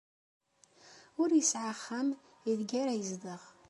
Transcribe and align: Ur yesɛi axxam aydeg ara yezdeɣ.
Ur 1.21 1.29
yesɛi 1.33 1.67
axxam 1.73 2.07
aydeg 2.45 2.71
ara 2.81 2.93
yezdeɣ. 2.99 3.41